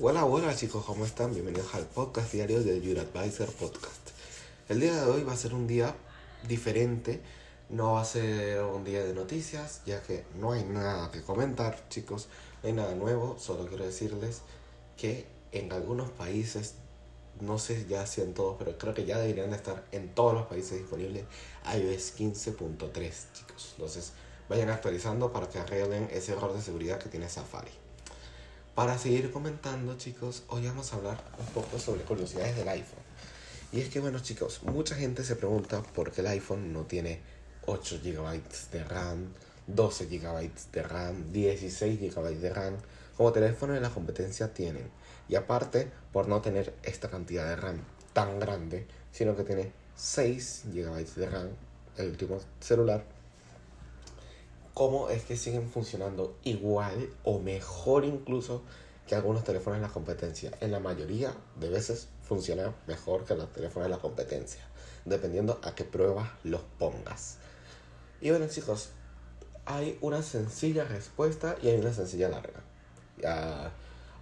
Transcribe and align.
Hola, 0.00 0.24
hola 0.26 0.54
chicos, 0.54 0.84
¿cómo 0.84 1.04
están? 1.04 1.34
Bienvenidos 1.34 1.74
al 1.74 1.84
podcast 1.84 2.30
diario 2.30 2.62
del 2.62 2.80
Your 2.82 3.00
Advisor 3.00 3.52
Podcast. 3.52 4.10
El 4.68 4.78
día 4.78 4.94
de 4.94 5.10
hoy 5.10 5.24
va 5.24 5.32
a 5.32 5.36
ser 5.36 5.54
un 5.54 5.66
día 5.66 5.92
diferente, 6.46 7.20
no 7.68 7.94
va 7.94 8.02
a 8.02 8.04
ser 8.04 8.62
un 8.62 8.84
día 8.84 9.02
de 9.02 9.12
noticias, 9.12 9.82
ya 9.86 10.00
que 10.00 10.24
no 10.36 10.52
hay 10.52 10.62
nada 10.62 11.10
que 11.10 11.22
comentar, 11.22 11.88
chicos, 11.88 12.28
no 12.62 12.68
hay 12.68 12.74
nada 12.76 12.94
nuevo, 12.94 13.40
solo 13.40 13.66
quiero 13.66 13.84
decirles 13.84 14.42
que 14.96 15.26
en 15.50 15.72
algunos 15.72 16.10
países, 16.10 16.74
no 17.40 17.58
sé 17.58 17.84
ya 17.88 18.06
si 18.06 18.20
en 18.20 18.34
todos, 18.34 18.54
pero 18.56 18.78
creo 18.78 18.94
que 18.94 19.04
ya 19.04 19.18
deberían 19.18 19.52
estar 19.52 19.84
en 19.90 20.14
todos 20.14 20.32
los 20.32 20.46
países 20.46 20.78
disponibles 20.78 21.24
iOS 21.74 22.16
15.3, 22.16 23.32
chicos. 23.32 23.72
Entonces, 23.72 24.12
vayan 24.48 24.70
actualizando 24.70 25.32
para 25.32 25.48
que 25.48 25.58
arreglen 25.58 26.08
ese 26.12 26.34
error 26.34 26.54
de 26.54 26.62
seguridad 26.62 27.00
que 27.00 27.08
tiene 27.08 27.28
Safari. 27.28 27.87
Para 28.78 28.96
seguir 28.96 29.32
comentando, 29.32 29.98
chicos, 29.98 30.44
hoy 30.46 30.64
vamos 30.64 30.92
a 30.92 30.96
hablar 30.98 31.20
un 31.36 31.46
poco 31.46 31.80
sobre 31.80 32.02
curiosidades 32.02 32.54
del 32.54 32.68
iPhone. 32.68 33.02
Y 33.72 33.80
es 33.80 33.88
que, 33.88 33.98
bueno, 33.98 34.20
chicos, 34.20 34.62
mucha 34.62 34.94
gente 34.94 35.24
se 35.24 35.34
pregunta 35.34 35.82
por 35.82 36.12
qué 36.12 36.20
el 36.20 36.28
iPhone 36.28 36.72
no 36.72 36.84
tiene 36.84 37.20
8 37.66 37.98
GB 38.04 38.40
de 38.70 38.84
RAM, 38.84 39.34
12 39.66 40.06
GB 40.06 40.50
de 40.70 40.82
RAM, 40.84 41.32
16 41.32 42.00
GB 42.00 42.38
de 42.38 42.54
RAM, 42.54 42.76
como 43.16 43.32
teléfonos 43.32 43.74
de 43.74 43.80
la 43.80 43.90
competencia 43.90 44.54
tienen. 44.54 44.88
Y 45.28 45.34
aparte, 45.34 45.90
por 46.12 46.28
no 46.28 46.40
tener 46.40 46.72
esta 46.84 47.10
cantidad 47.10 47.48
de 47.48 47.56
RAM 47.56 47.80
tan 48.12 48.38
grande, 48.38 48.86
sino 49.10 49.34
que 49.34 49.42
tiene 49.42 49.72
6 49.96 50.66
GB 50.72 51.14
de 51.16 51.28
RAM, 51.28 51.48
el 51.96 52.10
último 52.10 52.38
celular, 52.60 53.04
cómo 54.78 55.08
es 55.10 55.24
que 55.24 55.36
siguen 55.36 55.68
funcionando 55.68 56.38
igual 56.44 57.10
o 57.24 57.40
mejor 57.40 58.04
incluso 58.04 58.62
que 59.08 59.16
algunos 59.16 59.42
teléfonos 59.42 59.80
de 59.80 59.86
la 59.88 59.92
competencia. 59.92 60.52
En 60.60 60.70
la 60.70 60.78
mayoría 60.78 61.34
de 61.58 61.68
veces 61.68 62.06
funciona 62.22 62.72
mejor 62.86 63.24
que 63.24 63.34
los 63.34 63.52
teléfonos 63.52 63.88
de 63.88 63.96
la 63.96 64.00
competencia, 64.00 64.60
dependiendo 65.04 65.58
a 65.64 65.74
qué 65.74 65.82
pruebas 65.82 66.30
los 66.44 66.60
pongas. 66.78 67.38
Y 68.20 68.30
bueno 68.30 68.46
chicos, 68.46 68.90
hay 69.66 69.98
una 70.00 70.22
sencilla 70.22 70.84
respuesta 70.84 71.56
y 71.60 71.70
hay 71.70 71.80
una 71.80 71.92
sencilla 71.92 72.28
larga. 72.28 72.62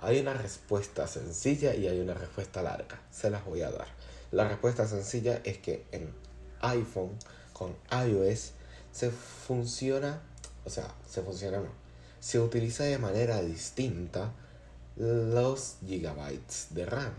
Hay 0.01 0.21
una 0.21 0.33
respuesta 0.33 1.07
sencilla 1.07 1.75
y 1.75 1.87
hay 1.87 2.01
una 2.01 2.15
respuesta 2.15 2.63
larga. 2.63 3.03
Se 3.11 3.29
las 3.29 3.45
voy 3.45 3.61
a 3.61 3.71
dar. 3.71 3.89
La 4.31 4.49
respuesta 4.49 4.89
sencilla 4.89 5.39
es 5.45 5.59
que 5.59 5.85
en 5.93 6.15
iPhone 6.63 7.11
con 7.53 7.77
iOS 7.91 8.53
se 8.91 9.11
funciona 9.11 10.23
o 10.67 10.71
sea, 10.71 10.93
se 11.09 11.23
funciona 11.23 11.59
no. 11.59 11.71
Se 12.21 12.41
utiliza 12.41 12.85
de 12.85 12.99
manera 12.99 13.41
distinta 13.41 14.33
los 14.97 15.77
gigabytes 15.87 16.69
de 16.71 16.87
RAM. 16.87 17.13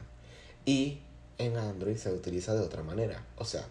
Y 0.65 0.99
en 1.37 1.55
Android 1.55 1.95
se 1.95 2.11
utiliza 2.11 2.53
de 2.53 2.59
otra 2.59 2.83
manera. 2.83 3.25
O 3.37 3.45
sea, 3.45 3.65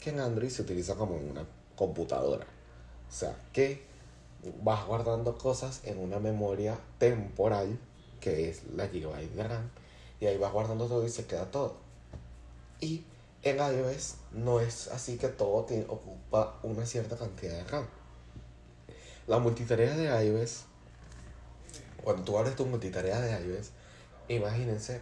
que 0.00 0.10
en 0.10 0.20
Android 0.20 0.50
se 0.50 0.62
utiliza 0.62 0.94
como 0.94 1.16
en 1.16 1.28
una 1.30 1.44
computadora. 1.74 2.46
O 3.08 3.12
sea, 3.12 3.36
que 3.52 3.82
vas 4.62 4.86
guardando 4.86 5.36
cosas 5.38 5.80
en 5.84 5.98
una 5.98 6.20
memoria 6.20 6.78
temporal, 6.98 7.78
que 8.20 8.48
es 8.48 8.62
la 8.74 8.86
gigabyte 8.86 9.34
de 9.34 9.42
RAM. 9.42 9.70
Y 10.20 10.26
ahí 10.26 10.38
vas 10.38 10.52
guardando 10.52 10.86
todo 10.86 11.04
y 11.04 11.10
se 11.10 11.26
queda 11.26 11.50
todo. 11.50 11.74
Y 12.80 13.04
en 13.42 13.56
iOS 13.56 14.16
no 14.32 14.60
es 14.60 14.88
así 14.88 15.16
que 15.16 15.28
todo 15.28 15.64
tiene, 15.64 15.84
ocupa 15.88 16.58
una 16.62 16.86
cierta 16.86 17.16
cantidad 17.16 17.54
de 17.54 17.64
RAM. 17.64 17.86
La 19.26 19.40
multitarea 19.40 19.96
de 19.96 20.24
iOS, 20.24 20.66
cuando 22.04 22.22
tú 22.22 22.38
abres 22.38 22.54
tu 22.54 22.64
multitarea 22.64 23.20
de 23.20 23.32
iOS, 23.44 23.72
imagínense 24.28 25.00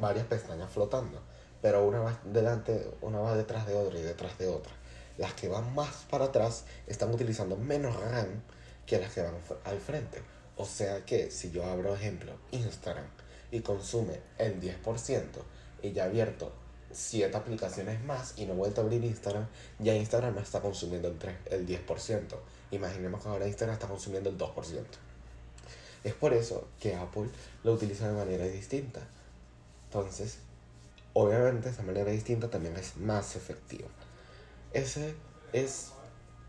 varias 0.00 0.24
pestañas 0.24 0.70
flotando, 0.70 1.20
pero 1.60 1.86
una 1.86 2.00
va 2.00 2.18
delante, 2.24 2.90
una 3.02 3.18
va 3.18 3.36
detrás 3.36 3.66
de 3.66 3.74
otra 3.74 3.98
y 3.98 4.02
detrás 4.02 4.38
de 4.38 4.48
otra. 4.48 4.72
Las 5.18 5.34
que 5.34 5.48
van 5.48 5.74
más 5.74 6.06
para 6.08 6.24
atrás 6.24 6.64
están 6.86 7.12
utilizando 7.12 7.58
menos 7.58 7.94
RAM 8.00 8.40
que 8.86 8.98
las 8.98 9.12
que 9.12 9.20
van 9.20 9.34
al 9.64 9.78
frente. 9.78 10.22
O 10.56 10.64
sea 10.64 11.04
que 11.04 11.30
si 11.30 11.50
yo 11.50 11.66
abro, 11.66 11.94
ejemplo, 11.94 12.32
Instagram 12.52 13.04
y 13.50 13.60
consume 13.60 14.22
el 14.38 14.58
10% 14.58 15.26
y 15.82 15.92
ya 15.92 16.04
abierto 16.04 16.50
7 16.96 17.36
aplicaciones 17.36 18.02
más 18.04 18.34
y 18.36 18.46
no 18.46 18.54
he 18.54 18.56
vuelto 18.56 18.80
a 18.80 18.84
abrir 18.84 19.04
Instagram, 19.04 19.46
ya 19.78 19.94
Instagram 19.94 20.34
no 20.34 20.40
está 20.40 20.60
consumiendo 20.60 21.08
el, 21.08 21.18
3, 21.18 21.36
el 21.50 21.66
10%. 21.66 22.36
Imaginemos 22.70 23.22
que 23.22 23.28
ahora 23.28 23.46
Instagram 23.46 23.74
está 23.74 23.86
consumiendo 23.86 24.30
el 24.30 24.38
2%. 24.38 24.84
Es 26.04 26.14
por 26.14 26.32
eso 26.32 26.68
que 26.80 26.94
Apple 26.94 27.28
lo 27.64 27.72
utiliza 27.72 28.08
de 28.08 28.14
manera 28.14 28.46
distinta. 28.46 29.00
Entonces, 29.86 30.38
obviamente 31.12 31.68
esa 31.68 31.82
manera 31.82 32.10
distinta 32.10 32.48
también 32.48 32.76
es 32.76 32.96
más 32.96 33.36
efectiva. 33.36 33.88
Ese 34.72 35.14
es 35.52 35.90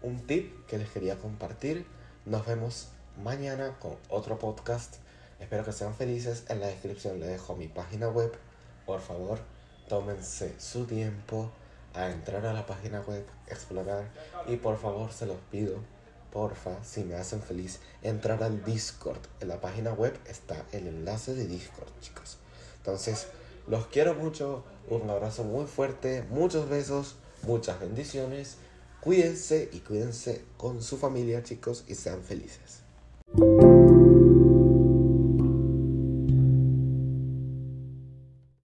un 0.02 0.26
tip 0.28 0.66
que 0.68 0.78
les 0.78 0.90
quería 0.90 1.18
compartir. 1.18 1.86
Nos 2.26 2.46
vemos 2.46 2.90
mañana 3.24 3.78
con 3.80 3.96
otro 4.10 4.38
podcast. 4.38 4.98
Espero 5.40 5.64
que 5.66 5.72
sean 5.72 5.96
felices. 5.96 6.46
En 6.50 6.60
la 6.60 6.68
descripción 6.68 7.20
les 7.20 7.30
dejo 7.30 7.56
mi 7.56 7.68
página 7.68 8.10
web. 8.10 8.32
Por 8.86 9.02
favor, 9.02 9.40
tómense 9.88 10.54
su 10.60 10.86
tiempo 10.86 11.52
a 11.94 12.10
entrar 12.10 12.46
a 12.46 12.54
la 12.54 12.66
página 12.66 13.02
web, 13.02 13.26
explorar 13.48 14.10
y 14.48 14.58
por 14.58 14.78
favor 14.78 15.12
se 15.12 15.26
los 15.26 15.38
pido, 15.52 15.80
porfa, 16.32 16.84
si 16.84 17.04
me 17.04 17.16
hacen 17.16 17.42
feliz, 17.42 17.80
entrar 18.04 18.44
al 18.44 18.64
Discord. 18.64 19.22
En 19.40 19.48
la 19.48 19.60
página 19.60 19.94
web 19.94 20.18
está 20.28 20.66
el 20.72 20.88
enlace 20.88 21.34
de 21.34 21.48
Discord, 21.48 21.90
chicos. 22.02 22.38
Entonces, 22.78 23.28
los 23.68 23.88
quiero 23.88 24.14
mucho, 24.14 24.64
un 24.90 25.10
abrazo 25.10 25.44
muy 25.44 25.66
fuerte, 25.66 26.24
muchos 26.30 26.70
besos, 26.70 27.16
muchas 27.44 27.80
bendiciones. 27.80 28.58
Cuídense 29.02 29.70
y 29.72 29.80
cuídense 29.80 30.44
con 30.58 30.82
su 30.82 30.98
familia, 30.98 31.44
chicos, 31.44 31.84
y 31.88 31.96
sean 31.96 32.24
felices. 32.24 32.87